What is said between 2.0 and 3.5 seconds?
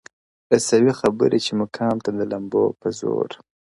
ته د لمبو په زور,